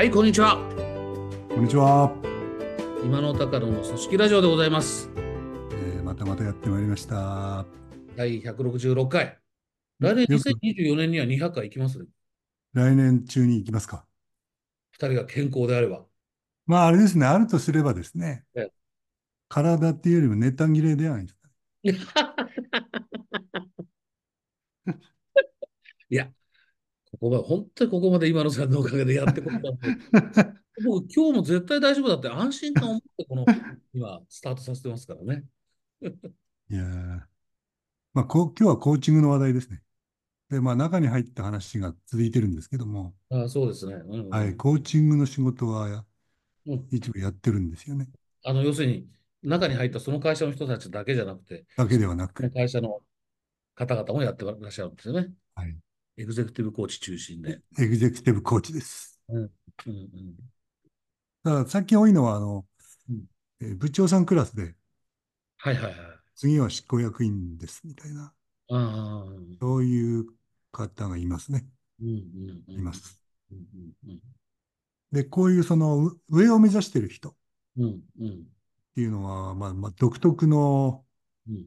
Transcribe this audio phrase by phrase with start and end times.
[0.00, 0.56] はい、こんにちは。
[1.50, 2.10] こんにちは、
[3.04, 5.10] 今の高野の組織ラジオでございます。
[5.72, 7.66] えーまたまたやってまいりました。
[8.16, 9.38] 第166回。
[9.98, 12.06] 来年よく2024年には200回行きますね。
[12.72, 14.06] 来年中に行きますか。
[14.92, 16.06] 二人が健康であれば。
[16.64, 18.72] まあ、あれですね、あるとすればですねええ、
[19.50, 22.34] 体っていうよりもネタ切れではないですか。
[26.08, 26.32] いや、
[27.20, 29.88] ここまで、本当にここまで今野さんのおかげでやってこれたんで、
[30.84, 33.46] 僕、今日も絶対大丈夫だって安心感を持って、この、
[33.92, 35.44] 今、スタートさせてますからね。
[36.70, 37.20] いやー
[38.12, 39.82] まあ、こう今日はコーチングの話題ですね。
[40.48, 43.94] で、まあ、中に入った話が続いてるんですけども、あそうですね。
[43.94, 46.04] うんうんはい、コーチングの仕事は
[46.66, 48.08] うん一部やってるんですよね。
[48.44, 49.08] あの、要するに、
[49.42, 53.00] 中に入ったその会社の人たちだけじゃなくて、だけではなく、会社の
[53.74, 55.32] 方々もやってらっしゃるんですよね。
[55.54, 55.76] はい、
[56.20, 57.60] エグゼクティブコーチ中心で。
[57.78, 59.18] エグゼクティブコーチです。
[59.30, 59.50] うん
[59.86, 60.34] うん
[61.42, 62.66] だから最近多いのは、あの
[63.08, 63.24] うん、
[63.62, 64.74] えー部長さんクラスで、
[65.56, 65.94] はいはいはい。
[66.36, 68.34] 次は執行役員ですみたいな、
[68.68, 69.24] ああ、
[69.58, 70.26] そういう
[70.72, 71.66] 方がいますね。
[72.02, 72.74] うんうんうん。
[72.74, 73.18] います。
[73.50, 73.58] うん
[74.06, 74.18] うん
[75.12, 77.34] で、こういうそのう上を目指してる人っ
[77.78, 77.84] うん。
[77.84, 78.44] うんうん
[78.94, 81.04] ていうのは、まあ、まあ、独特の
[81.48, 81.66] うん。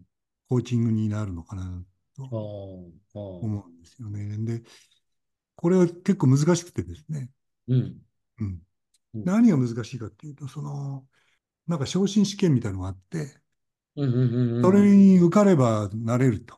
[0.49, 1.83] コーチングになるのかな
[2.31, 2.93] 思
[3.41, 4.37] うんですよね。
[4.37, 4.63] で、
[5.55, 7.29] これは結構難しくてですね。
[7.67, 8.01] うん。
[8.39, 8.47] うん。
[9.15, 11.05] うん何が難しいかっていうと、その、
[11.67, 13.37] なんか昇進試験みたいなのがあって、
[13.95, 14.63] うんうんうんうん。
[14.63, 16.57] それに受かればなれると。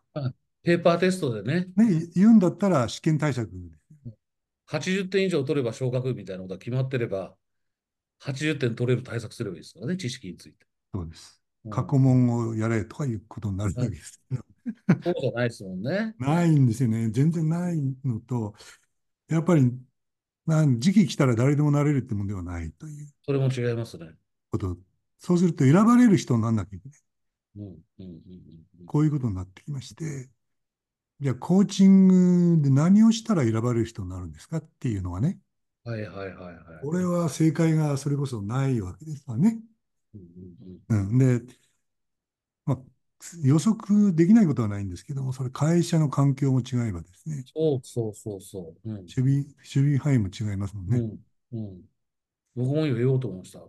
[0.64, 4.16] ペーパーテストでね、ね、言うんだったら試験対策です。
[4.68, 7.36] 80点以上取れば昇格みたいなことが決まってれば、
[8.20, 10.66] 80点取れる対策すればいいですからね、知識について。
[10.94, 11.42] そうです。
[11.66, 14.22] うん過去問をやれとかいうことになるわけです。
[15.04, 16.16] そうじゃないですもんね。
[16.20, 17.10] ないんですよね。
[17.12, 18.56] 全然ないのと、
[19.28, 19.72] やっぱり、
[20.46, 24.12] なん時期来たら誰でもなれるってもんではないというそれも違いますね。
[24.52, 24.78] こと。
[25.18, 27.00] そうすると選ばれる人にならなきゃいけない。
[27.58, 28.12] うんうんうん
[28.80, 30.30] うんこういうことになってきまして、
[31.20, 35.40] じゃあコーチングで何をしたら選ばれる人になるんですかっていうのはね、
[35.86, 35.94] うん。
[35.94, 36.56] はいはいはいはい。
[36.84, 39.60] これは正解がそれこそないわけですわね。
[40.90, 41.56] うんうん、で、
[42.66, 42.78] まあ、
[43.44, 48.90] 予測できないことはないんですけども、それ会社の環境も違えばですね、そうそうそうそう。
[48.90, 50.98] うん守備、守備範囲も違いますもんね。
[51.52, 51.82] うんうん、
[52.56, 53.60] 僕も言おうと思いました。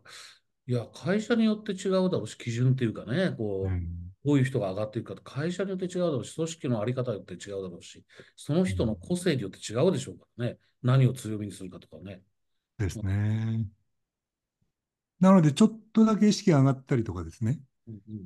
[0.69, 10.59] いや、会社によって違うだろうし、基準っていうかね、こう、うんどういう人が上がっていくかと、会社によって違うだろうし、組織のあり方によって違うだろうし、その人の個性によって違うでしょうからね。
[10.83, 12.23] 何を強みにするかとかね。
[12.77, 13.65] ですね。
[15.21, 17.61] なので、ちょっとだけ意識が上がったりとかですね、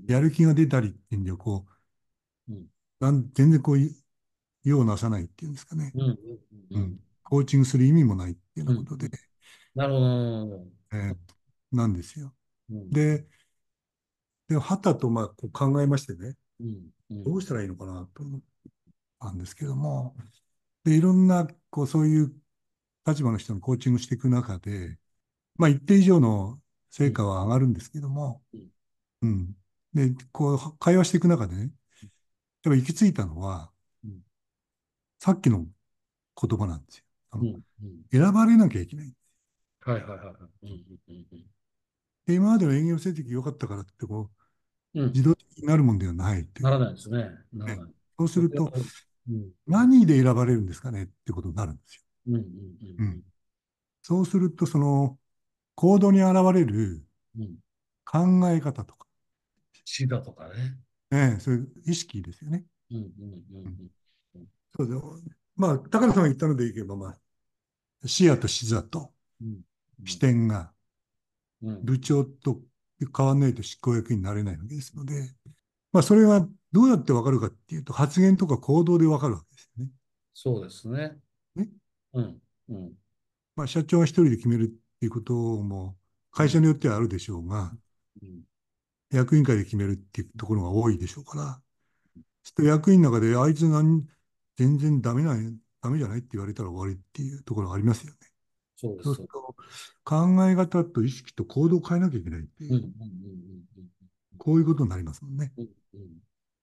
[0.06, 1.66] やる気が出たりっていうんで、こ
[2.48, 2.66] う、うん
[3.00, 3.96] なん全然こういう、
[4.64, 5.92] 用をなさないっていうんですかね。
[7.22, 9.08] コーチングする意味もないっていうようなことで、
[9.74, 10.66] なるほど。
[10.92, 11.16] えー
[11.72, 12.34] なんですよ。
[12.68, 12.90] うん。
[12.90, 13.26] で、
[14.48, 17.22] で、はたとまあこう考えましてね、うんうん。
[17.22, 18.40] どうしたらいいのかなと思っ
[19.20, 20.16] たんですけども、
[20.84, 22.34] で、いろんな、こう、そういう
[23.06, 24.98] 立場の人のコーチングしていく中で、
[25.56, 26.60] まあ、一定以上の
[26.90, 28.42] 成果は上がるんですけども、
[29.22, 29.56] うん。
[29.94, 31.70] で、こう、会話していく中でね、やっ
[32.64, 33.70] ぱ行き着いたのは
[34.04, 34.20] うん、
[35.18, 35.66] さっきの
[36.40, 37.04] 言葉なんですよ。
[37.32, 37.62] あのうんうん
[38.10, 39.14] 選ばれなきゃいけない。
[39.82, 40.18] はいはいはい。
[40.18, 41.44] うんうんうん
[42.26, 44.30] で、今までの営業成績良かったからって、こ
[44.94, 47.30] う、自動的になるもんではないっていうならないですね。
[47.52, 47.92] ならない。
[48.18, 48.64] そうすると、
[49.28, 52.02] うん何で選ばれるんですかねってことになるんですよ。
[52.28, 53.22] うんうんうんうん
[54.02, 55.18] そうすると、その、
[55.76, 57.04] 行動に現れる
[57.38, 57.56] うん。
[58.04, 59.06] 考え方とか、
[59.90, 60.76] 死だとかね。
[61.10, 62.64] ね、そういう意識ですよね。
[62.92, 63.04] うんうん
[63.56, 63.90] うん
[64.76, 67.18] そうですまあ、高野さんが言ったのでいけば、まあ、
[68.06, 69.10] 視野と視座と
[69.42, 69.60] うん
[70.06, 70.72] 視点が
[71.62, 72.60] うん部長と
[73.00, 75.28] 変わらないと執行役員になれないわけですので、
[75.92, 79.90] まあ、それはどうやってわかるかっていうと、発言とか行動でわかるわけですよね。
[80.34, 81.18] そうですね。
[81.56, 81.68] ね
[82.12, 82.38] うん
[82.68, 82.92] うん
[83.56, 84.66] まあ、社長は一人で決めるっ
[85.00, 85.96] ていうことも、
[86.30, 87.72] 会社によってはあるでしょうが、
[88.22, 88.49] うん
[89.10, 91.62] 役員会で決めるっていうところが多いでしょうから、
[92.44, 94.06] ちょっと役員の中で、あいつ何
[94.56, 95.36] 全然ダメな、
[95.82, 98.18] ダメじゃないって言われたら終わりっていうところがありますよね。
[98.76, 99.04] そうです。
[99.04, 99.56] そうそうすると、
[100.04, 102.90] 考え方と意識と行動を変えなきゃいけないっていう、うんうんうん
[104.38, 105.52] こういうことになりますもんね。
[105.58, 105.64] うん
[105.94, 106.08] うん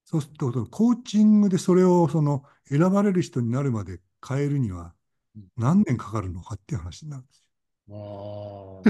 [0.04, 4.94] そうすると、コーチングでそれをその選ばれる人になるまで変えるには
[5.36, 7.44] うん何年かかるのかっていう話になるんです
[7.88, 7.94] うん。
[7.94, 8.82] あ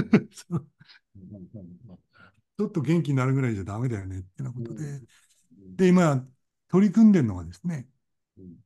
[1.93, 2.08] あ。
[2.59, 4.83] ちょっと元気になるぐらいじゃダメだよねってなことで。
[4.83, 5.01] うん
[5.77, 6.27] で、今、
[6.67, 7.87] 取り組んでるのはですね、
[8.37, 8.57] うん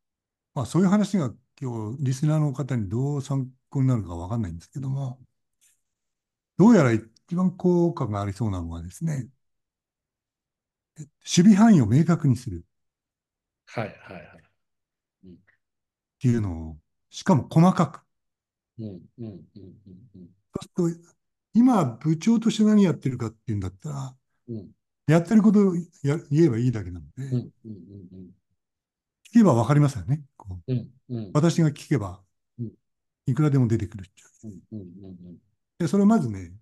[0.56, 1.32] まあそういう話が
[1.62, 5.20] 今日リスナーの方にどう参考になるかわかんないんですけども、
[6.58, 9.28] どうやら一番効果がありそうなのはですね、
[10.98, 12.66] 守備範囲を明確にする
[13.68, 14.26] はいはいはい。
[15.26, 15.30] っ
[16.20, 16.78] ていうのを、
[17.10, 18.06] しかも細かく。
[18.80, 18.86] うん
[19.20, 19.42] うんうん
[20.16, 20.30] うん
[20.76, 21.14] そうすると、
[21.54, 24.16] 今部長として何やってるかっていうんだったら、
[24.50, 24.56] うん。
[24.58, 24.72] うん
[25.06, 28.32] やってることをや言えばいいだけなので、うんうんうん
[29.30, 30.22] 聞けばわかりますよね。
[30.38, 30.74] こう。
[30.74, 31.32] うんうん。
[31.34, 32.22] 私が聞けば
[32.60, 32.72] うん、
[33.26, 34.24] いくらでも出てくるっち。
[34.24, 34.48] ゃう。
[34.48, 35.38] うんうんうん。
[35.78, 36.54] で、それをまずね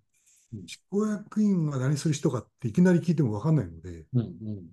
[0.54, 4.64] うん、執行役員が何する人かっていきなり聞いてもわかんないので、うんうん。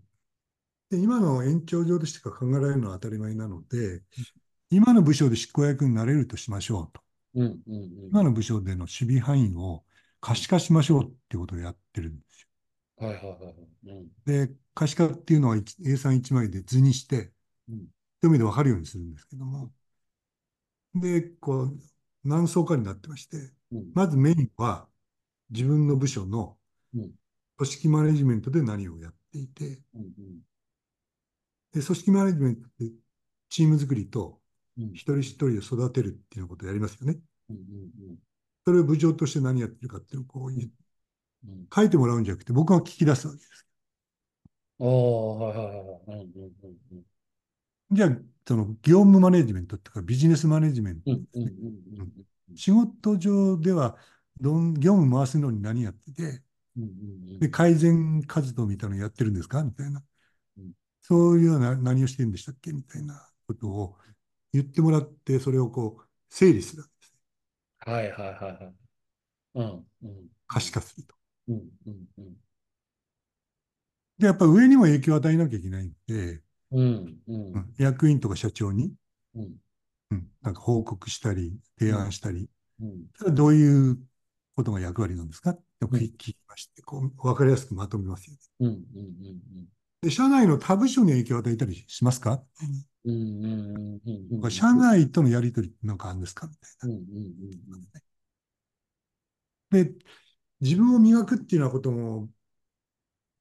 [0.90, 4.02] で今の延長上でしか考えられるのは当たり前なので、
[4.70, 7.02] 今の部署で執行役員になれるとしましょうと。
[7.34, 8.08] うんうんうん。
[8.10, 9.84] 今の部署での守備範囲を
[10.20, 12.48] 可視化しましょうっていうことをやってるんです
[12.98, 13.54] はいはいはいはい。
[13.86, 13.96] うん。
[13.96, 14.04] よ。
[14.26, 17.32] で、可視化っていうのは A3 1枚で図にして、
[17.68, 17.86] うん。
[18.20, 19.72] 一目でわかるようにするんですけども、
[20.94, 21.78] で、こう、
[22.24, 23.92] 何層かになってまして、うん。
[23.94, 24.88] まずメインは
[25.50, 26.56] 自分の部署の
[26.94, 27.12] うん。
[27.56, 30.42] 組織マネジメントで何をやっていて、うん
[31.72, 32.92] で、組織マネジメントって
[33.48, 34.40] チーム作りと
[34.76, 34.84] うん。
[34.84, 37.18] うん一人一人を育てるっていうことをやりますよね。
[37.50, 37.58] うんう
[38.12, 38.18] ん
[38.68, 40.52] それを部長として何やってるかっていうこう
[41.74, 43.66] 書いてもらうんじゃなくて、僕が聞き出すわけです。
[44.78, 46.28] ああ、はいはいはい
[47.90, 48.10] じゃあ、
[48.46, 51.42] その業務マネジメントっていうかビジネスマネジメントうんうん。
[51.42, 51.50] うん
[52.00, 52.08] うん
[52.56, 53.96] 仕事上では
[54.38, 56.42] どん業務回すのに何やってて、
[56.76, 56.86] うんう
[57.36, 59.64] んで、改善活動みたいなのやってるんですか？
[59.64, 60.02] みたいな
[60.58, 60.72] うん。
[61.00, 62.72] そういうような何をしてるんでしたっけ？
[62.72, 63.96] みたいなことを
[64.52, 66.84] 言ってもらって、それをこう整理する。
[67.90, 68.74] はいはいはいはい。
[69.54, 70.26] うんうん。
[70.46, 71.14] 可視化すると。
[71.48, 71.56] うん
[71.86, 72.36] うんうん。
[74.18, 77.52] で、やっぱ上にも影響を与えなきゃいけないんで、うんうん。
[77.54, 78.92] うん役員とか社長に、
[79.34, 79.56] うん。
[80.10, 82.50] うん、なんか報告したり、提案したり、
[82.80, 83.98] うんそれはどういう
[84.54, 85.50] ことが役割なんですか？
[85.50, 85.90] ってうん。
[85.94, 88.40] 聞きまして、こう分かりやすくまとめますよね。
[88.60, 89.68] うんうんうん
[90.00, 92.42] で、社内の他部署に影響を与えたりしますか、
[93.04, 96.46] うんうんうんうんうん社内とのやりとりなんかあるんですか？
[96.46, 97.00] みたいうんうん
[97.72, 97.80] うん
[99.70, 99.84] な。
[99.84, 99.92] で、
[100.60, 102.28] 自分を磨くっていうようなことも、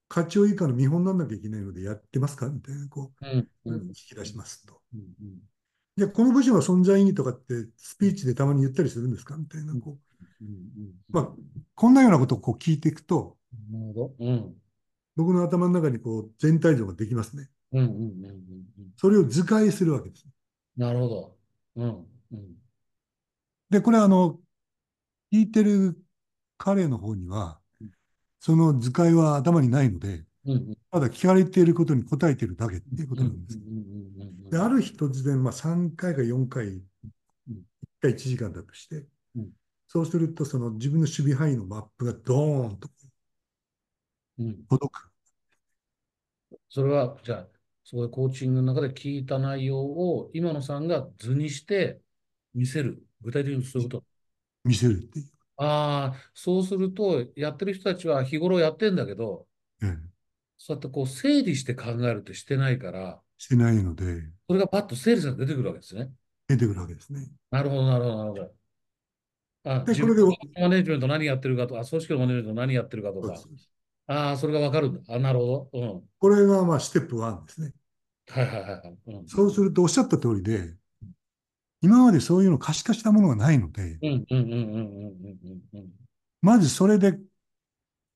[0.07, 2.47] 課長以下の見本にならなきゃいけないのでやってますか？
[2.47, 3.89] みたいな、こうんう、うん。
[3.89, 4.81] 聞き出しますと。
[4.93, 5.03] うん
[5.97, 9.35] で、この部署の存在意義とかってスピーチでたまに言ったりするんですか？
[9.35, 9.97] みたいな、こ
[10.41, 10.93] う、うんうん。
[11.09, 11.29] まあ、
[11.75, 13.37] こんなようなことをこう聞いていくと、
[13.71, 14.15] なるほど。
[14.19, 14.55] うん
[15.17, 17.49] 僕の頭の中にこう全体像ができますね。
[17.73, 20.25] うんうんうんうんうんそれを図解するわけです。
[20.77, 21.37] なるほど。
[21.75, 21.89] うん
[22.31, 22.55] うん
[23.69, 24.39] で、これはあの、
[25.31, 26.01] 聞いてる
[26.57, 27.91] 彼の方にはうん、
[28.39, 33.59] その図解は頭にないので、うんうんただ聞かれていることに答えているだけっていうことうんなんです。
[34.51, 36.81] で、ある日突然、まあ、3回か4回、1
[37.99, 39.05] 回1時間だとして
[39.35, 39.51] うん、
[39.87, 42.89] そうすると、その自分の守備範囲のマップがドーンと
[44.39, 45.11] うん届く。
[46.69, 47.47] それは、じゃあ、
[47.83, 52.01] そこでコーチングの中で聞いた内容を今野さんが図にして
[52.53, 53.03] 見せる。
[53.21, 54.03] 具体的にそういうこと。
[54.63, 55.25] 見せるっていう。
[55.57, 59.47] ああ、そうすると、やってる人たちは日頃やってんだけど、
[59.81, 60.17] ええ
[60.59, 66.09] そうやってこう整理して考えるってしてないから、してないので、それがパッと整理されて出てくるわけですね。
[66.47, 67.27] 出てくるわけですね。
[67.51, 68.51] なるほど、なるほど、なるほど。
[69.63, 70.21] あ、で自これで
[70.61, 73.69] マネジメント何やってるかとか、組織のマネジメント何やってるかとかそうで、す
[74.07, 75.13] ああ、それがわかるんだ。
[75.15, 75.69] あ、なるほど。
[75.73, 76.09] うん。
[76.19, 77.73] これがまあステップ1ですね。
[78.27, 78.97] はいはいはいはい。
[79.07, 79.27] うん。
[79.27, 80.75] そうするとおっしゃった通りで、
[81.81, 85.37] 今までそういうのを可視化したものがないので、うんうんうんうんうん
[85.73, 85.89] うんうん
[86.41, 87.19] まずそれで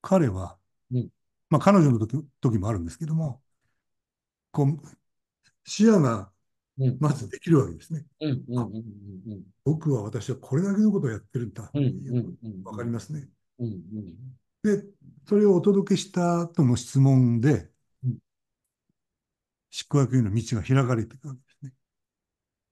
[0.01, 0.57] 彼は、
[0.91, 1.09] うん
[1.49, 3.41] まあ彼女の時時もあるんですけども、
[4.51, 4.79] こう、
[5.65, 6.31] 視野が
[6.99, 8.05] まずできるわけですね。
[8.21, 8.65] うんうんうん
[9.31, 12.63] うん僕は私はこれだけのことをやってるんだってうんういうのんうん。
[12.63, 13.27] がわかりますね。
[13.59, 14.15] うんうん
[14.63, 14.83] で、
[15.27, 17.69] それをお届けした後の質問で
[18.03, 18.17] うん、
[19.69, 21.73] 執行役員の道が開かれていくわけですね。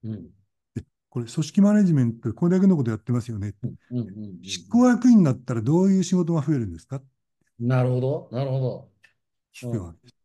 [0.04, 0.30] うん
[1.12, 3.56] これ、組織マネジメントでこれだけのことやってますよね。
[4.44, 7.02] 執行役員になったらどういう仕事が増えるんですか？
[7.60, 8.90] なるほど、なるほど。
[9.56, 10.16] 聞くわけです。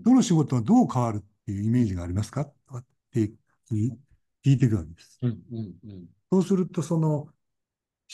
[0.00, 2.42] どの仕事はどう変わるっていうイメージがありますか？
[2.42, 3.32] って
[3.68, 3.90] 聞
[4.44, 5.18] いていくわけです。
[6.30, 7.26] そうすると、その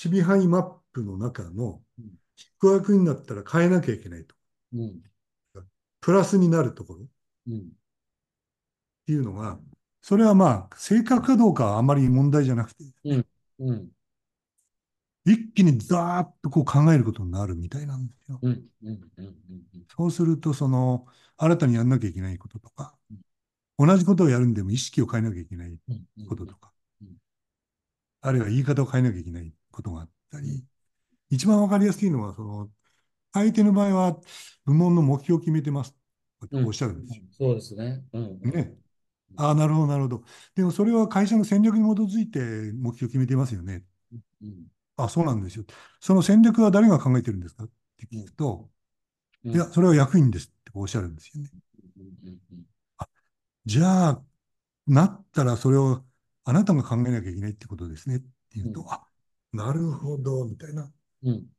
[0.03, 1.83] 守備範囲マップの中の
[2.41, 4.35] うん執行役員になったら変えなきゃいけないと。
[4.73, 5.03] うん。
[6.03, 7.05] プラスになるところ。
[7.05, 7.07] っ
[7.47, 7.73] うん。
[9.07, 9.59] ていうのが、
[10.03, 13.17] それはまあ、正確かどうかはあまり問題じゃなくて、う
[13.73, 13.91] ん。
[15.25, 18.39] 一気にザーッとこう考えることになるみたいなんですよ。
[18.43, 18.69] うん。
[18.83, 19.01] うん。
[19.19, 19.27] うん。
[19.27, 19.29] う
[19.79, 19.87] ん。
[19.97, 21.07] そうすると、その、
[21.37, 22.97] 新たにやんなきゃいけないこととか、
[23.79, 26.07] 同じことをやるんでも意識を変えなきゃいけないうん。
[26.19, 26.27] うん。
[26.29, 27.17] こととかうん、
[28.23, 30.65] あるいは言い方を変えなきゃいけないことがあったり、
[31.31, 32.71] 一番わかりやすいのは、その、
[33.33, 34.21] 相手の場合は
[34.65, 35.97] 部門の目標を決めてます。
[36.53, 37.25] おっしゃるんですよ。
[37.33, 38.03] そうですね。
[38.13, 38.41] うん。
[38.43, 38.77] ね。
[39.37, 40.25] ああ、なるほど、なるほど。
[40.55, 42.41] でもそれは会社の戦略に基づいて
[42.75, 43.85] 目標を決めていますよね。
[44.43, 44.67] うん。
[44.97, 45.65] あ、そうなんですよ。
[46.01, 47.65] その戦略は誰が考えてるんですか？
[47.65, 48.71] って聞くと、
[49.45, 49.55] うん。
[49.55, 51.51] いや、それは役員ですっておっしゃるんですよね。
[51.97, 52.65] うんうんうん
[53.67, 54.25] じゃあ、
[54.87, 56.05] なったらそれを
[56.45, 58.21] あなたが考えなきゃいけないってことですねっ
[58.51, 59.07] ていうと、うんあ、
[59.53, 60.93] なるほど、みたいな。
[61.23, 61.51] うん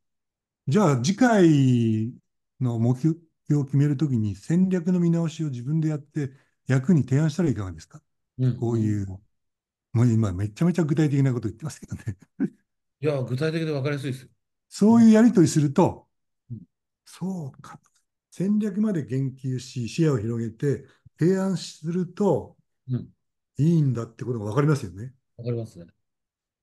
[0.68, 2.14] じゃあ、次回
[2.60, 3.18] の目標
[3.56, 6.30] を決めるときに戦略の見直しを自分でやって
[6.66, 8.00] 役に提案したらいかがですか？
[8.38, 12.16] うんこういう、もう今めちゃめちゃ具体的なこと言ってますけどね。
[13.00, 14.28] いや、具体的で分かりやすいですよ。
[14.68, 16.06] そういうやりとりすると
[16.50, 16.62] うん、
[17.04, 17.80] そうか。
[18.30, 20.86] 戦略まで言及し、視野を広げて
[21.18, 22.56] 提案すると
[22.88, 23.12] うん。
[23.58, 25.12] いいんだってことが分かりますよね。
[25.36, 25.86] 分かりますね。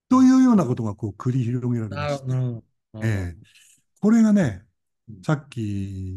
[0.09, 2.17] というようなことがこう繰り広げられまなるほど。
[2.17, 2.63] して、なるほど
[3.03, 3.38] ええ。
[4.01, 4.65] これがね
[5.10, 5.62] うん、さっき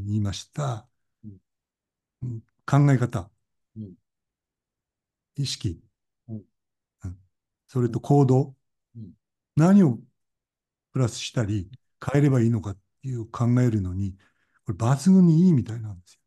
[0.07, 0.89] 言いました
[1.25, 1.39] うん。
[2.23, 3.31] うん考え方、
[3.77, 3.95] うん。
[5.37, 5.81] 意識、
[6.29, 6.45] うん。
[7.05, 7.19] うん。
[7.69, 8.55] それと行動、
[8.97, 9.13] うん。
[9.57, 9.99] 何を
[10.93, 11.71] プラスしたり
[12.13, 14.17] 変えればいいのかっていう考えるのに、
[14.67, 16.21] これ抜群にいいみたいなんですよ。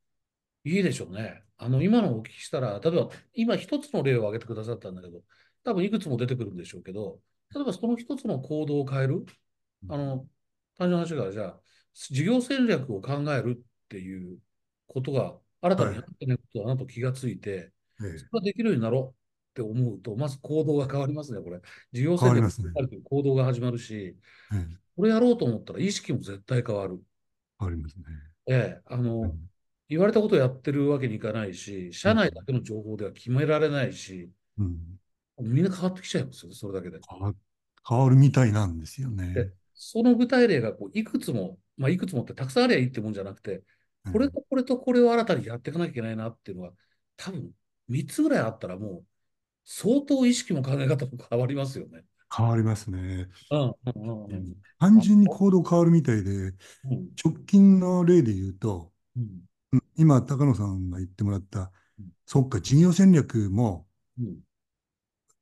[0.64, 1.44] いいでしょうね。
[1.58, 5.24] あの、今のお聞きしたら、例えば、今一つの例を挙げてくださったんだけど、
[5.64, 7.22] 多分いくつも出てくるんでしょうけど、
[7.54, 9.26] 例えばその一つの行動を変える、
[9.90, 10.28] あの、
[10.78, 11.62] 単純な話が、じゃあ、
[11.94, 14.40] 事業戦略を考えるっていう
[14.88, 19.18] ことが、新たにやってないことだなと気がついて、えそれができるようになろう
[19.52, 21.62] って思うと、まず行動が変わりますね、これ。
[21.92, 24.18] 事業変戦略わりますねあるという行動が始まるし、
[24.52, 27.04] ええこれやろうと思ったら意識も絶対変わる。
[27.60, 28.06] 変わりますね。
[28.48, 29.50] ええ、あうの、ん
[29.90, 35.00] 言われたことをやってるわけにいかないし、社内だけの情報では決められないし、うん
[35.40, 37.00] みんな変わってきちゃいますよね、それだけで。
[37.10, 37.34] 変わ
[37.88, 43.64] 変わるみたいなんですよねで。、その具体例がこういくつも、まあ、いくつもってたくさんありゃいいってもんじゃなくて、
[44.12, 46.72] これとこれとこれを新たにやっていかなきゃいけないなっていうのは、
[47.18, 47.52] 多分
[47.88, 49.06] 3つぐらいあったらもう、
[49.66, 52.04] 相当意識も考え方も変わりますよね。
[52.36, 53.28] 変わりますね。
[54.80, 56.56] 単純に行動変わるみたいで、うん。
[57.24, 59.42] 直近の例で言うと、うん。
[59.74, 59.84] うん。
[59.96, 63.88] 今、高野さんが言ってもらったうん、そっか、事業戦略も、
[64.20, 64.38] うん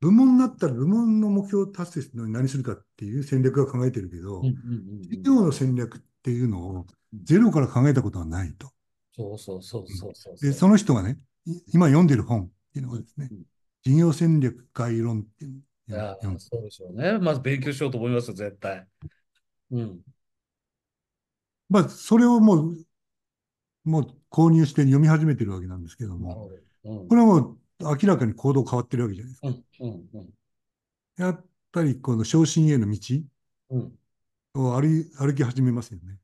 [0.04, 6.86] 部門になったら部門の目標達成するのに何するかっていう戦略は考えてるけど事業の戦略っていうのをうん
[7.22, 8.68] ゼロから考えたことはないと。
[9.16, 13.42] そうそうそうそうそうで、その人がね、い今読んでる本っていうのはですねうん、
[13.84, 17.18] 事業戦略概論っていういのをや読んでそうでしょうね。
[17.20, 18.84] まず勉強しようと思いますよ、絶対。
[19.70, 20.00] うん。
[21.70, 22.76] まあ、それをもう、
[23.84, 26.50] もう購入して読み始めてるわけなんですけども、
[26.82, 26.90] ど。
[26.90, 29.48] うんこれはもう明らかに行動変わってるわけじゃないですか。
[29.48, 30.30] うんうんうん
[31.16, 32.98] やっぱりこの昇進への道
[33.70, 33.98] うん。
[34.54, 36.18] を歩い歩き始めますよね。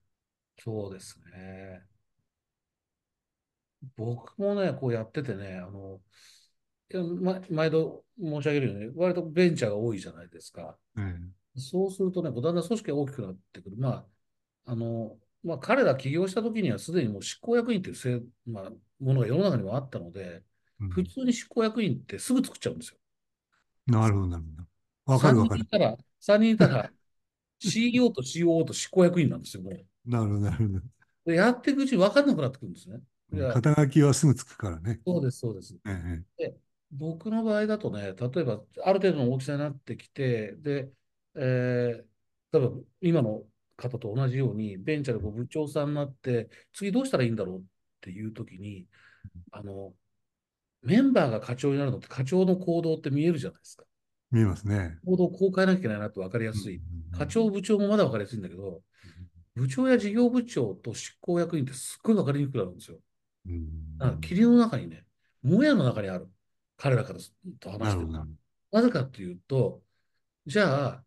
[0.58, 1.82] そうですね。
[3.96, 6.00] 僕もね、こうやっててね、あの、
[6.92, 10.76] いやま、毎度申し上げるように、割とベンチャーが多いじゃないですか。
[10.96, 11.00] え
[11.56, 13.76] そうするとね、だんだん組織が大きくなってくる。
[13.76, 14.06] ま
[14.66, 20.42] あ、あの、まあ、彼ら起業した時にはすでにもう執行役員というせい、まあ、ものが世の中にもあったので、
[20.88, 22.98] 普通に執行役員ってすぐ作っちゃうんですよ。
[23.86, 25.12] なるほど、なるほど。
[25.12, 25.66] わかるわか3人るい。
[25.66, 26.90] たら、三人いたら、
[27.60, 29.74] CEO と COO と執行役員なんですよ、もう。
[30.06, 30.80] なるほど、なるほど。
[31.26, 33.00] で、やっていくうちに分かんなくなってくるんですね。
[33.52, 35.00] 肩書きはすぐつくからね。
[35.06, 35.76] そうです、そうです。
[35.84, 36.54] ええ
[36.92, 40.90] 僕の場合だとね、例えば、ある程度の大きさになってきて、で、
[41.36, 42.70] えー、例えば
[43.00, 43.44] 今の
[43.76, 47.62] 方と同じように、ベンチャーで部長さんになって、次どうしたらいいんだろうっ
[48.00, 48.88] ていうときに、
[49.52, 49.94] あの、
[50.82, 53.84] メンバーが課長になるのって課長の行動って見えるじゃないですか。
[54.30, 54.98] 見えますね。
[55.04, 56.80] 行動をこう変えなきゃいけないなって分かりやすい。
[57.16, 58.82] 課長、部長もまだ分かりやすいんだけど、
[59.54, 62.98] 部長や事業部長と執行役員ってすっごい分かりにくくなるんですよ。
[63.46, 65.04] うんだから霧の中にね、
[65.42, 66.28] もやの中にある。
[66.76, 68.26] 彼らからすと話してるな
[68.72, 69.82] なぜかっていうと、
[70.46, 71.04] じゃあ、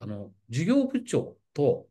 [0.00, 1.86] あの、事業部長と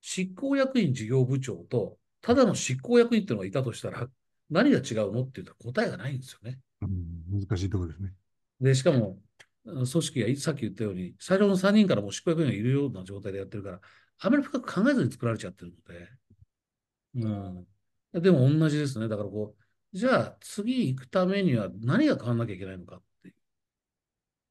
[0.00, 4.08] 執行役員事業部長と、ただの執行役員っていうのがいたとしたら、
[4.50, 5.22] 何が違うの？
[5.22, 6.58] って言ったら答えがないんですよね。
[6.82, 8.12] うん難しいところですね。
[8.60, 9.18] で、しかも、
[9.64, 13.80] 組織がさっき言ったように、最初の3人からもう執行役員がいるような状態でやってるから、
[14.18, 17.66] あまり深く考えずに作られちゃってるので、
[18.14, 18.22] うん。
[18.22, 19.08] でも同じですね。
[19.08, 23.34] だからこう、じゃあ次行くためには何が変わんなきゃいけないのかっていう。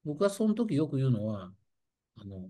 [0.04, 1.52] 僕はその時よく言うのは、
[2.18, 2.50] あの、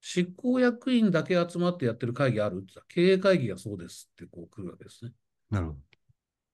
[0.00, 5.12] 執行役員だけ集まってやってる会議あるって言ったら、経営会議がそうですってこう来るわけですね。
[5.50, 5.76] なるほ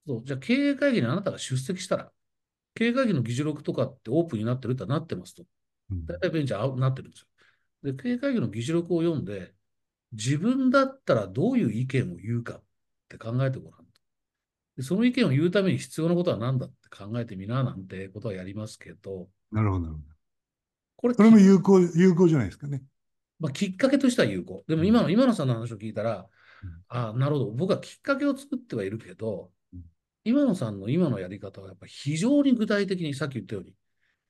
[0.07, 2.13] そう、じゃあ経営会議にあなたが出席したら、
[2.75, 5.45] 経営会議の議事録とかってオープンになってるってなってますと。
[6.07, 7.27] 大体ベンチャーあなってるんですよ。
[7.93, 9.55] で、経営会議の議事録を読んで、
[10.13, 12.63] 自分だったらどういう意見を言うかっ
[13.09, 13.87] て考えてごらんと。
[14.77, 20.05] でその意見を言うために必要なことは何だって考えてみななんてことはやりますけど、なるほど、なるほど。
[20.97, 22.83] これそれも有効、有効じゃないですかね。
[23.39, 24.65] まあ、きっかけとしては有効。
[24.69, 26.27] でも今の、今野さんの話を聞いたら、
[26.63, 27.51] うんああ、なるほど。
[27.53, 29.51] 僕はきっかけを作ってはいるけどうん、
[30.25, 33.75] 今野さんの今のやり方はやっぱり非常に具体的にさっき言ったように、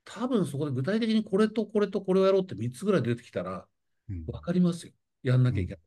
[0.04, 3.66] 多分そこで具体的にこれとこれとこれをやろうって3つぐらい出てきたら
[4.08, 4.92] うん分かりますよ。
[5.22, 5.80] やんなきゃいけない。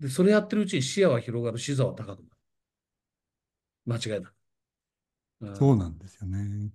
[0.00, 2.36] で、それやってるうちに視野は広がる、視座は高くなる。
[3.86, 4.34] 間違いなく。
[5.40, 6.70] うんそうなんですよね。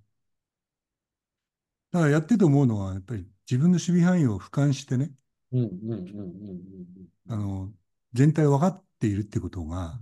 [1.92, 5.12] だからやってて思うのは、やっぱり自分の守備範囲を俯瞰してね、
[5.52, 7.34] うんうんうんうんうんうん。
[7.34, 7.74] あの、
[8.14, 10.02] 全体を分かっているってことが、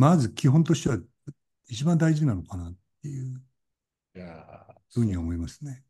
[0.00, 0.98] まず基本としては
[1.68, 3.42] 一番大事なのかなっていう
[4.94, 5.84] ふうには思いますね。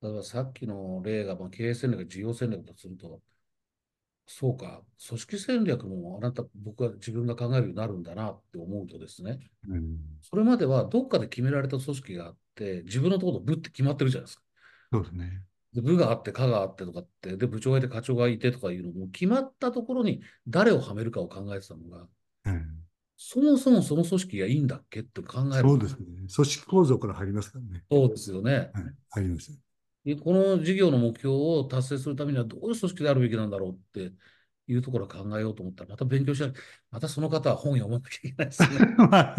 [0.00, 3.20] 例えばさっきの例が、まあ、経営戦略、事業戦略だとすると、
[4.28, 14.42] そうか、組織戦略もあなた、僕は自分が考えるようになるんだなって思うとですね、うん、それまではどっかで決められた組織があって、自分のところ部って決まってるじゃないですか。
[14.92, 15.42] そうですね。
[15.74, 22.08] で部があって、課があってとかって、で、部長がいて、課長がいてとかいうのも、決まったところに誰をはめるかを考えてたのが、うん、
[23.16, 25.68] そもそもその組織がいいんだっけって考える。
[25.68, 26.06] そうですね。
[26.34, 27.84] 組織構造から入りますからね。
[27.90, 28.52] そうですよね。
[28.52, 28.72] はい、
[29.10, 29.58] 入ります。
[30.04, 34.12] でこの事業の目標を達成するためにはどういう組織であるべきなんだろうって
[34.68, 36.52] いうところを考えようと思ったら、また勉強しない。
[36.90, 38.94] またその方は本読まなきゃいけないですね。
[38.98, 39.36] まあ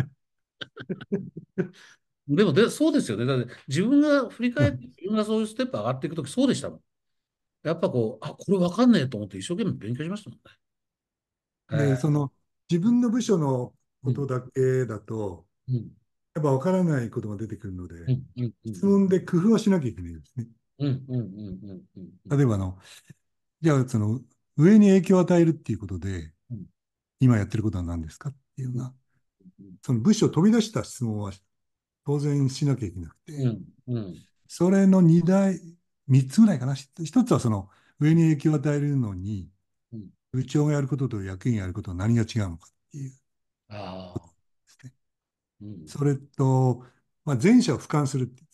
[2.27, 3.25] でもで、そうですよね。
[3.25, 6.81] だって自分が振り返って、自分がそういうステップ上がっていくとき、そうでしたもん。
[7.63, 11.85] やっぱこう、あ、これわかんねえと思って一生懸命勉強しましたもんね。
[11.85, 12.31] で、えその
[12.69, 15.83] 自分の部署のことだけだと、うん、やっ
[16.35, 17.95] ぱ分からないことが出てくるので、
[18.65, 20.47] 質問で工夫はしなきゃいけないですね。
[20.79, 22.77] 例えばあの、
[23.61, 24.21] じゃあその
[24.55, 26.65] 上に影響を与えるっていうことでうん、
[27.19, 28.93] 今やってることは何ですかっていうような
[29.59, 31.31] うん、その部署を飛び出した質問は
[32.05, 33.33] 当然しなきゃいけなくて、
[34.47, 35.59] それの2大、
[36.07, 36.75] 3つぐらいかな。
[36.75, 39.49] 一つはその上に影響を与えるのにうん、
[40.31, 43.11] 部長がやることと役員がやることは何が違うのかっていう
[43.69, 44.33] ああ、
[44.67, 44.93] ですね。
[45.61, 46.83] うん、それと、
[47.25, 48.47] まあ、前者を俯瞰するっていう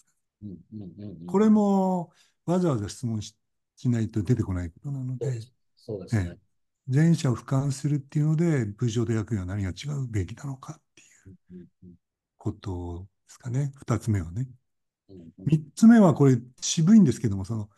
[0.44, 1.26] うん、うん、うんうん。
[1.28, 2.12] これも
[2.46, 3.36] わざわざ質問し
[3.78, 6.38] しないと出てこないことなのでそうで、すそうですね。
[6.88, 11.02] 前者を俯瞰するっていうので、部長と役員は何が違うべきなのかって
[11.56, 11.68] いう
[12.38, 13.72] ことですかね。
[13.76, 14.48] 二つ目はね。
[15.10, 17.70] うんうん三つ目はこれ渋いんですけども、その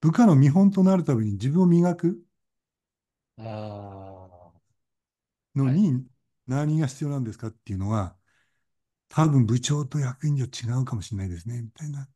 [0.00, 2.20] 部下の見本となるために自分を磨く
[3.38, 4.60] ああ、
[5.56, 6.06] のに
[6.46, 8.16] 何が必要なんですかっていうのは、
[9.08, 12.08] 多分部長と役員じゃ違うかもしれないですね、みたいな。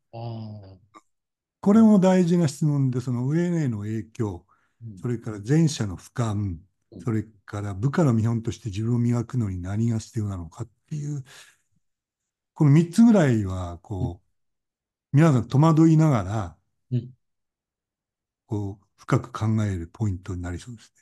[1.60, 4.46] これも大事な質問で、その上への影響、
[4.82, 5.02] うん。
[5.02, 6.58] それから前者の俯瞰
[6.92, 7.04] う、ん。
[7.04, 11.24] それから部下の見本として自分を磨くのに何が必要なのかっていう、
[12.54, 14.20] この3つぐらいは、こ
[15.12, 16.58] う、皆さん戸惑いながら
[16.90, 17.14] うん、
[18.46, 20.92] こう、深く考えるポイントになりそうです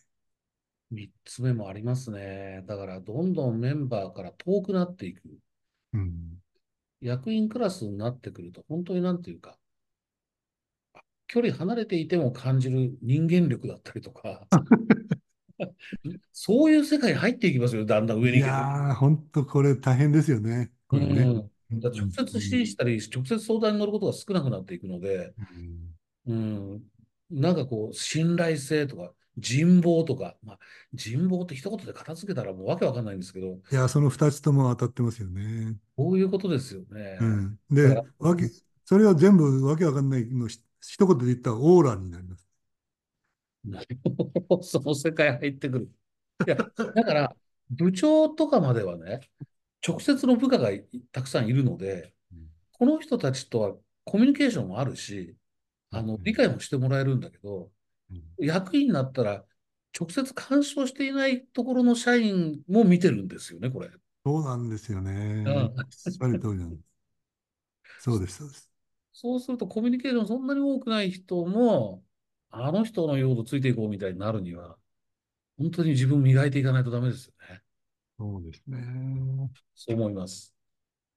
[0.91, 2.65] 三つ目もありますね。
[2.67, 5.27] だから、どんどんメンバーから遠くなっていく。
[5.27, 5.35] ね。
[5.95, 6.39] うん。
[7.01, 9.59] 役員クラスになってくると、本当になんていうか、
[11.27, 14.47] 距離離れていても感じる人間力だったりとか、
[16.33, 18.41] そういう世界に入っていきますよ、だんだん上にい。
[18.41, 20.73] やー、本当これ大変ですよね。
[20.89, 21.23] これね。
[21.71, 25.35] うん、直接指示したり、直接相談に乗ることが少なくなっていくので、
[26.27, 26.83] うんうん、
[27.31, 30.59] なんかこう、信頼性とか、人望とか、まあ、
[30.93, 35.77] 人望って一言で片付けたらもうわけわかんないんですけど、いや、その2つとも当たってますよね。
[35.97, 37.19] こういうことですよね。
[37.21, 37.59] うん。
[37.71, 38.51] でわけ、
[38.85, 42.49] それを全部わけわかんないのひ一言で言ったらオーラになります。
[44.63, 45.91] その世界入ってくる。
[46.47, 46.65] いや、だ
[47.05, 47.37] から、
[47.71, 49.21] 部長とかまではね、
[49.87, 52.15] 直接の部下がいたくさんいるので、
[52.73, 55.37] この人たちとはコミュニケーションもあるし、
[55.91, 57.71] あの、理解もしてもらえるんだけど、
[58.39, 59.45] 役員になったら、
[59.99, 63.91] 直接干渉していないところの社員も見てるんですよね、これ。
[64.25, 65.45] そうなんですよね。
[68.01, 68.71] そうです、そうです。
[69.13, 72.05] そうするとコミュニケーションそんなに多くない人も、
[72.51, 74.77] あの人の用途ついていこうみたいになるには、
[75.59, 77.63] 本当に自分磨いていかないとダメですよね。
[78.19, 79.51] そうですね。
[79.75, 80.55] そう思います。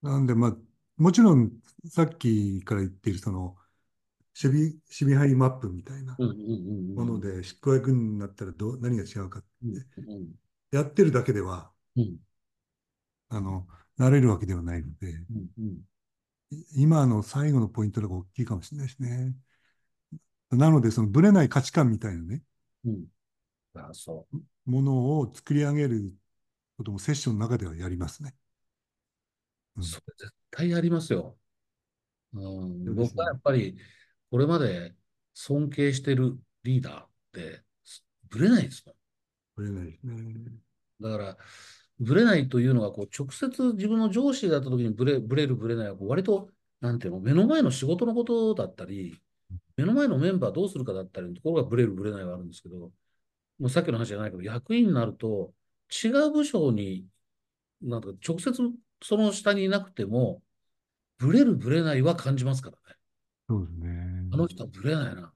[0.02, 0.58] なんで、まあ、
[0.98, 1.52] もちろん、
[1.86, 3.56] さっきから言っている、その、
[4.34, 6.96] 守備、守備範囲マップみたいなうんうんうんうん。
[6.96, 10.28] もので、執行役になったらどう、何が違うかって、うんうん
[10.72, 12.16] やってるだけでは、うん
[13.28, 13.68] あの、
[13.98, 15.78] なれるわけではないので、うんうん
[16.50, 19.36] い今の最後のポイントが大きいかもしれないですね。
[20.50, 22.42] なので、その、ぶれない価値観みたいなね、
[22.86, 23.06] うん。
[23.74, 24.28] あ、そ
[24.66, 26.14] ものを作り上げる
[26.78, 28.36] こともセッションの中ではやりますね。
[29.78, 29.84] う。
[29.84, 31.38] それ絶対ありますよ。
[32.34, 33.18] うん、僕。
[33.18, 33.78] はやっぱり、
[34.32, 34.96] これまで
[35.34, 37.64] 尊敬してるリーダーって、
[38.30, 38.96] ぶれないですもん。
[39.56, 40.14] ぶれないですね。
[41.02, 41.38] だから、
[42.00, 49.20] ぶれないというのが、こう、直接自分の上司だった時にぶれ、ぶれるぶれないは、割と、なんていうの、目の前の仕事のことだったり、
[49.76, 52.92] 目の前のメンバーどうするかだったりのところがブレるブレないはあるんですけど、も
[53.68, 55.54] うさっきの話じゃないけど、役員になると、
[56.04, 57.06] 違う部署に、
[57.82, 58.54] なんか直接
[59.04, 60.42] その下にいなくても、
[61.18, 62.96] ブレるブレないは感じますからね。
[63.48, 64.11] そうですね。
[64.32, 65.34] あの人はブレないな、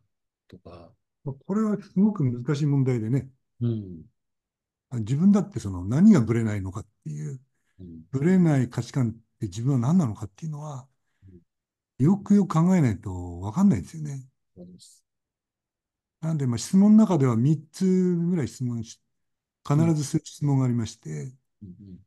[0.47, 0.91] とか。
[1.23, 3.29] これはすごく難しい問題でね、
[3.61, 4.01] うん。
[4.99, 7.41] 自分だってその何がブレないのかっていう、
[7.79, 8.01] うん。
[8.11, 10.87] ブレない価値観って自分は何なのかっていうのは、
[11.97, 14.23] よくよく考えないと分かんないですよね。
[14.55, 15.03] そうです。
[16.21, 18.99] なんで、まあ、質問の中では3つぐらい質問し、
[19.67, 21.99] 必ずする質問がありまして、うん。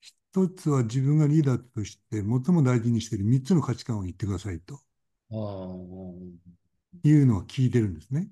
[0.00, 4.80] 1つは自分がリーダーとして最も大事にしている3つの価値観を言ってくださいと。
[5.30, 8.28] いうのを聞いてるんですね。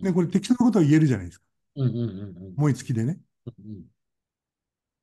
[0.00, 0.14] で、ん。
[0.14, 1.44] これ適当なことは言えるじゃないですか。
[1.76, 3.20] 思いつきでね。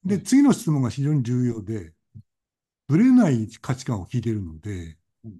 [0.03, 1.93] で、ん次の質問が非常に重要で、
[2.87, 5.39] ぶれない価値観を聞いているので、うん。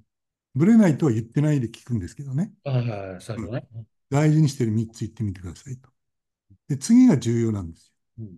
[0.56, 2.52] ぶれないとは言ってないで聞くんですけどね。
[2.64, 3.68] はいはいはい、最うん初ね。
[4.10, 5.90] 大事にしている3つ言ってみてくださいと。
[6.68, 8.26] で、次が重要なんですよ。
[8.26, 8.38] うん。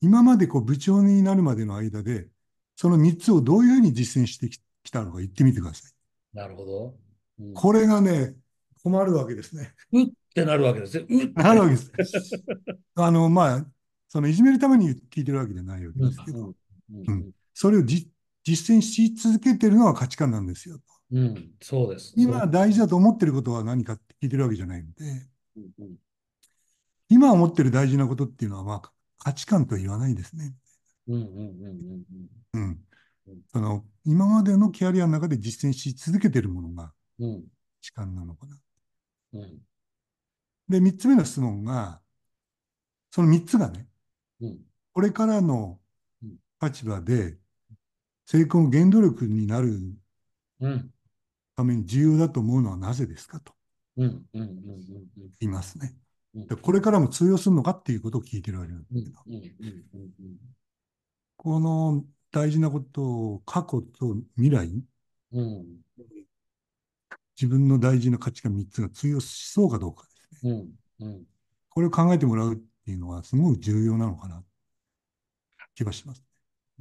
[0.00, 2.28] 今までこう部長になるまでの間で、
[2.76, 5.93] その3つをどういうふうに実践してききたのか言ってみてください。
[6.34, 6.94] なるほど。
[7.40, 7.54] うん。
[7.54, 8.34] これがね、
[8.82, 9.72] 困るわけですね。
[9.92, 11.06] うってなるわけですね。
[11.08, 11.42] うって。
[11.42, 11.90] なるわけです。
[12.96, 13.66] あの、まあ、
[14.08, 16.54] そのいじめるために聞いてるわけじゃないわけうんですけど、
[17.06, 17.30] うん。
[17.54, 18.10] それをじ
[18.42, 20.78] 実践し続けてるのは価値観なんですよ。
[21.12, 21.18] うん。
[21.18, 21.50] うん。
[21.62, 22.12] そうです。
[22.16, 25.04] 今大事だと思ってることは何かって聞いてるわけじゃないので、
[25.56, 25.96] うんうん
[27.10, 30.54] 今思ってる大事なことっていうのは、まあ、価値観とは言わないですね。
[31.06, 32.04] うんうんうん
[32.54, 32.60] うん。
[32.60, 32.78] うん
[33.52, 37.30] その、今までのキャリアの中で実践し続けてるものがうん。
[37.30, 37.48] うん価
[37.86, 38.58] 値観なのかな。
[39.34, 39.58] うん。
[40.68, 42.00] で、三つ目の質問が、
[43.10, 43.86] その三つがね、
[44.40, 44.58] うん。
[44.94, 45.78] これからの
[46.22, 46.36] うん。
[46.62, 47.36] 立場で
[48.24, 49.78] 成功の原動力になる
[50.60, 50.90] うん。
[51.56, 53.38] ために重要だと思うのはなぜですか？
[53.40, 53.52] と
[53.96, 54.24] 言
[55.42, 55.94] いますね。
[56.34, 56.46] うん。
[56.46, 59.18] でこれからも通用するのかっていうことを聞いてるわけなんですけど、
[61.36, 62.02] この
[62.34, 64.70] 大事なことを過去と未来、
[65.32, 65.84] うん
[67.40, 70.52] 自分の大事な価値観3つが通用しそうかどうかですね。
[71.00, 71.26] うんうん
[71.70, 74.44] これを考えてもらうっていうのはすごく重要なのかな
[75.74, 76.22] 気がします。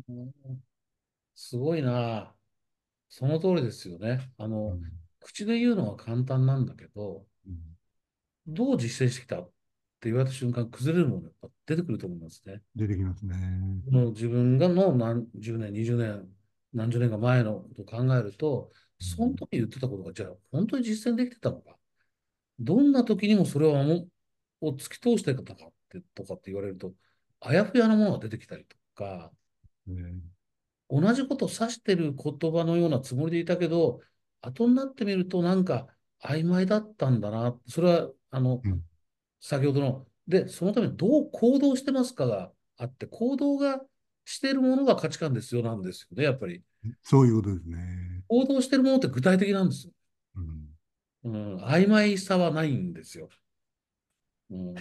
[0.09, 0.33] うん
[1.35, 2.35] すごいな。
[3.09, 4.31] その通りですよね。
[4.37, 7.77] あの、うん口で言うのは簡単なんだけど、うん
[8.47, 9.45] どう実践してきた？
[10.09, 12.61] 言われた瞬間、崩れるものがやっぱ出てくると思いますね。
[12.75, 13.35] 出てきますね。
[13.89, 16.27] もう自分がの何十年、20年、
[16.73, 21.77] 何十年か前のことを考えると、その時言ってたことが、じゃあ本当に実践できてたのか。
[22.59, 24.07] どんな時にもそれをも
[24.61, 26.93] を突き通してたかってとかって言われると、
[27.39, 29.31] あやふやなものが出てきたりとか、
[29.87, 30.15] ね
[30.89, 34.01] 同じことを指してる言葉のようなつもりでいたけど、
[34.41, 35.87] 後になってみるとなんか
[36.21, 37.57] 曖昧だったんだな。
[37.67, 38.83] それは、あの、うん
[39.45, 43.81] 先ほどの、で、そのためにどう行動してますかがあって、行動が
[44.23, 46.63] しているものが価値観ですよなんですよね、やっぱり。
[47.01, 48.23] そういうことですね。
[48.29, 49.93] 行動しているものって具体的なんですよ。
[50.37, 50.69] うん
[51.25, 53.27] うん、曖昧さはないんですよ。
[54.49, 54.75] うん、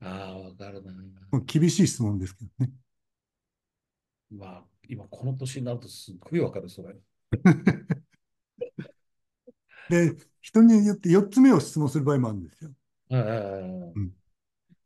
[0.00, 0.94] ああ、わかるな。
[1.44, 2.72] 厳しい質問ですけどね。
[4.30, 6.96] まあ、今この年になるとすっごいわかる、それ。
[9.90, 12.70] で、人によって4つ目を質問する場合もあるんですよ。
[13.10, 14.12] うん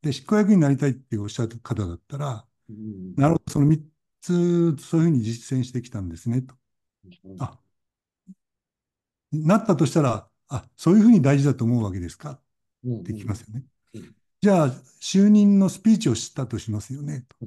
[0.03, 3.83] で、執行役員になりたいっておっしゃる方だったら、うんなるほど、その3
[4.21, 6.55] つ、そういうふうに実践してきたんですね、と。
[7.25, 7.59] うんあ、
[9.33, 12.41] なったとしたら、あ、そういうふうに大事だと思うわけですか？
[12.85, 13.65] うんって聞きますよね。
[13.95, 14.15] うん。
[14.41, 14.69] じゃあ、
[15.01, 17.25] 就任のスピーチをしたとしますよね。
[17.29, 17.47] と。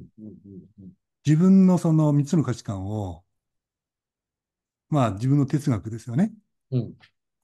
[1.26, 3.24] 自分のその3つの価値観を、
[4.90, 6.34] まあ自分の哲学ですよね。
[6.72, 6.94] うん。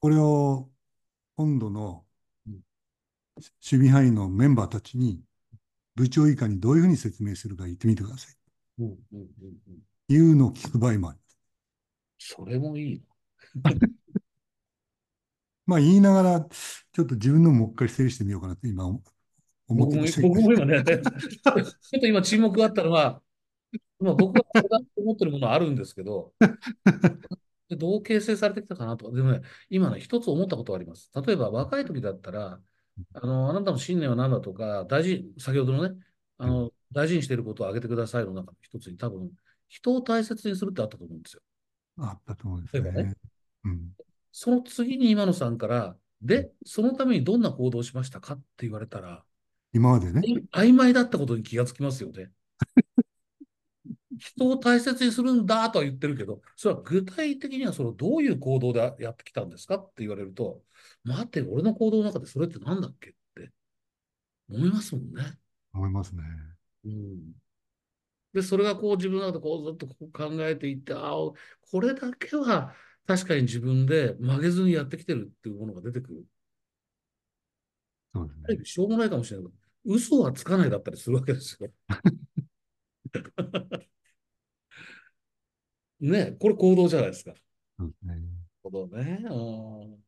[0.00, 0.70] これを
[1.36, 2.04] 今度のうん
[3.36, 5.20] 守備範囲のメンバーたちに
[5.94, 8.34] 部長以下にどういうふうに説明するか言ってみてください。
[8.78, 9.26] うんうんうん
[9.68, 11.38] うんいうのを聞く場合もあります。
[12.36, 13.02] それもいい
[15.66, 19.02] まあ言いながら、ちょっと自分のもう一回整理してみようかなと今思
[19.68, 23.22] 思っ僕も、てました僕も今ね、ちょっと今沈黙があったのは、
[23.98, 24.42] まあ、僕が
[24.96, 26.34] 思ってるものはあるんですけど、
[27.70, 29.10] でどう形成されてきたかなと。
[29.10, 31.10] でもね、今ね、一つ思ったことがあります。
[31.26, 32.60] 例えば若い時だったら、
[33.14, 35.96] あの、あなたの信念は何だとか、大事、先ほどのね、
[36.38, 39.30] あはいの、大事にしていることを挙げてくださいの中の一つに多分、
[39.68, 41.42] 人を大切にするってあったと思うんですよ。
[41.98, 42.90] あったと思うんですね。
[42.92, 43.14] ね。
[43.64, 43.90] うん。
[44.32, 49.24] その次に今野さんから、で、そのためにどんな行動をしましたかって言われたら、
[49.72, 50.22] 今までね。
[50.52, 52.30] 曖昧だったことに気がつきますよね。
[54.16, 60.62] 人を大切にするんだとは言ってるけど、それは具体的にはそのどういう行動でやってきたんですかって言われると、
[61.04, 63.10] 待って、俺の行動の中でそれって何だっけ？
[63.10, 63.52] って
[64.48, 65.38] 思いますもんね。
[65.72, 66.22] 思いますね。
[66.84, 67.32] うん。
[68.32, 71.34] で、それがこう自分の中でこうずっとこう考えていって、ああ、こ
[71.80, 72.74] れだけは
[73.06, 76.24] 確かに自分で曲げずにやってきてるっていうものが出てくる。
[78.14, 78.64] そうですね。
[78.64, 79.52] しょうもないかもしれないけ
[79.88, 81.70] ど、嘘はつかないだったりするわけですよ。
[86.00, 87.34] ね、これ行動じゃないですか。
[87.78, 88.22] そうですね。
[88.62, 89.20] 行動ね。
[89.30, 89.34] う
[90.00, 90.04] ん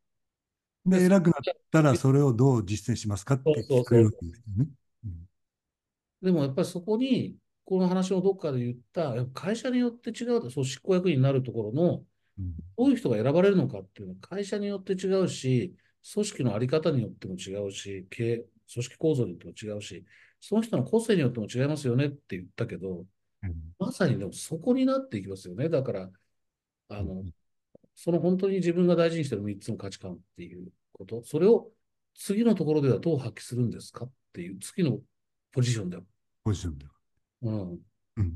[0.87, 4.69] で、偉くなったらそれをどう実践しますかって聞かれるわけですよね。
[5.05, 5.29] うん。
[6.23, 12.05] でもやっぱりそこに、この話のどっかで言った、やっぱ会社によって違うと、そう執行役員になるところの、
[12.39, 12.55] うん。
[12.79, 15.75] どういう人が選ばれるのかっていうのは会社によって違うし、
[16.13, 18.37] 組織のあり方によっても違うし、経営
[18.73, 20.05] 組織構造によっても違うし、
[20.41, 23.05] その人の個性によっても違いますよねって言ったけど、
[23.43, 23.55] うん。
[23.79, 25.69] まさにでもそこになっていきますよね。
[25.69, 26.11] だから、
[26.91, 27.33] あの、うん
[27.97, 31.71] その本当に自分が大事にしている3つの価値観っていうこと、それを
[32.15, 35.01] 次のところではどう発揮するんですかっていう、次の
[35.51, 36.03] ポジションでは。
[36.45, 36.93] ポジションでは。
[37.43, 37.79] うん。
[38.17, 38.33] うん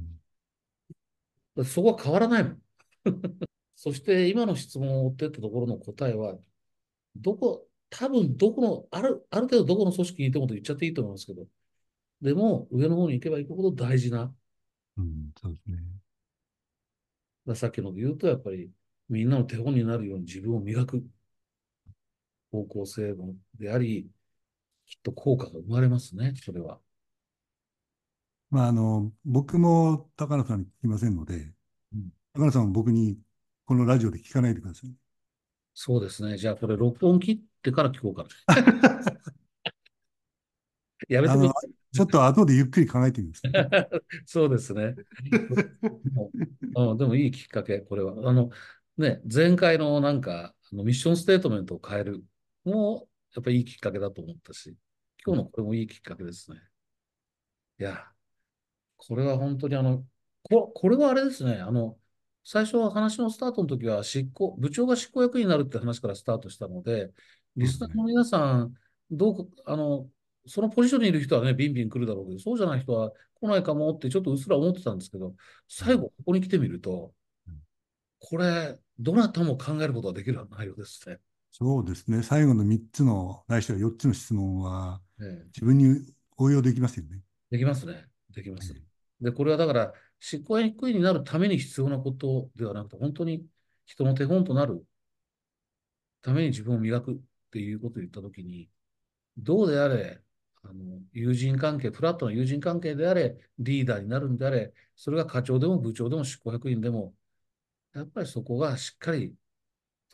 [1.64, 2.62] そこは変わらないもん。
[3.76, 6.38] そして今の質問を追っていったところの答えは、
[7.16, 11.46] どこ、多分どこの、ある、ある程度どこの組織にいてもと言っちゃっていいと思いますけど、
[12.22, 14.34] でも上の方に行けば行くほど大事な、
[14.96, 15.82] うん、そうですね。
[17.46, 18.70] らさっきので言うと、やっぱり
[19.10, 21.04] みんなの手本になるように自分を磨く
[22.52, 24.08] 方向性のであり、
[24.86, 26.80] きっと効果が生まれますね、それは。
[28.50, 31.52] まあ、あの、僕も高野さんに聞きませんので、
[31.92, 33.18] うん高野さんも僕に
[33.64, 34.90] このラジオで聞かないでください。
[35.74, 36.36] そうですね。
[36.36, 38.28] じゃあこれ録音切ってから聞こうかな。
[41.08, 41.70] やめてください。
[41.92, 43.42] ちょっと後でゆっくり考えてみます。
[44.26, 44.94] そうですね。
[46.76, 48.28] うん、でもいいきっかけ、これは。
[48.28, 48.50] あの、
[49.00, 52.24] ね、前回のなんか、あのミッションステートメントを変える
[52.64, 54.76] も、やっぱりいいきっかけだと思ったし、
[55.24, 56.58] 今日のこれもいいきっかけですね。
[57.78, 58.04] いや、
[58.96, 60.04] これは本当にあの、
[60.42, 61.98] こ、これはあれですね、あの、
[62.44, 67.12] 最初は話のスタートの時は執行、部長が執行役員になるって話からスタートしたので、
[67.56, 68.74] リスナーの皆さん、
[69.10, 70.08] どうこ、あの、
[70.46, 75.34] そのポジションにいる人はね、ビンビン来るだろうけど、そうじゃない人は来ないかもってちょっとうっすら思ってたんですけど、
[75.68, 77.12] 最後ここに来てみると
[77.46, 77.60] うん、
[78.18, 81.18] これ、どなたも考えることができる内容ですね。
[81.50, 82.22] そうですね。
[82.22, 87.20] 最後の3つの、ないしは4つの質問は、ええ自分に応用できますよね。
[87.50, 88.06] できますね。
[88.34, 88.72] できます
[89.20, 89.24] え。
[89.24, 93.44] で、これはだから、執行役員になるために必要なことではなくて、本当に
[93.86, 94.84] 人の手本となる
[96.22, 97.16] ために自分を磨くっ
[97.50, 98.68] ていうことを言ったときに、
[99.36, 100.20] どうであれ、
[100.62, 107.14] あの友人関係、フラットな友人関係であれ、リーダーになるんであれ、それが課長でも部長でも執行役員でも、
[107.94, 109.34] やっぱりそこがしっかり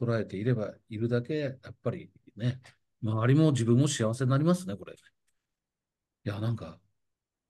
[0.00, 2.60] 捉えていればいるだけ、やっぱりね、
[3.02, 4.94] 周りも自分も幸せになりますね、これ。
[4.94, 4.96] い
[6.24, 6.78] や、なんか、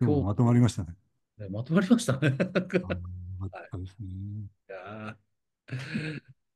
[0.01, 0.95] 今日まとまりましたね。
[1.39, 2.31] ねまとまりましたね。
[2.31, 4.07] なんかあーよかったですね。
[4.09, 4.49] い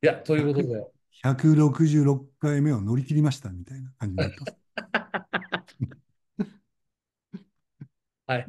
[0.02, 0.84] いや、ということで、
[1.22, 4.56] 166回目を乗り切りましたみたいな感じになってます。
[8.26, 8.46] はい。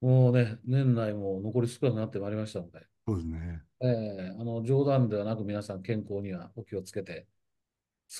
[0.00, 3.62] もうね、年内も残り少なくなってまいりましたので、そうですね。
[3.84, 7.26] えーあの冗談ではなく皆さん健康にはお気をつけて、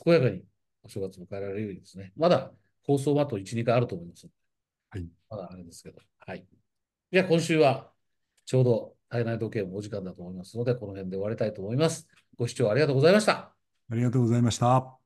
[0.05, 0.45] 健やかに
[0.83, 4.35] お正月を迎えられるようにですね、まだ放送はあと1、2回あると思いますので、
[4.91, 5.09] はい。
[5.31, 6.45] まだあれですけど、はい。
[7.13, 7.91] じゃあ今週は
[8.45, 12.09] ちょうど体内時計もお時間だと思いますので、この辺で終わりたいと思います。
[12.37, 13.55] ご視聴ありがとうございました。
[13.91, 15.04] ありがとうございました。